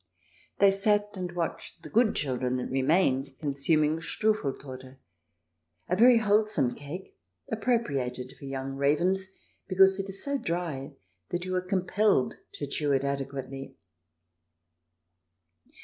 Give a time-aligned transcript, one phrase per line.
[0.57, 4.97] They sat and watched the good children that remained consuming Strufel Torte,
[5.89, 7.15] a very whole some cake,
[7.51, 9.27] appropriated for young ravens,
[9.67, 10.95] because it is so dry
[11.29, 13.75] that you are compelled to chew it adequately.